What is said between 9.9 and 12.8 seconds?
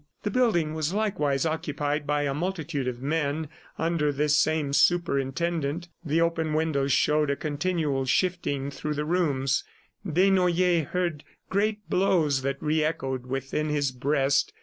Desnoyers heard great blows that